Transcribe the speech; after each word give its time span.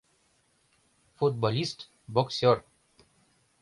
Футболист, 1.17 1.87
боксёр. 2.13 2.67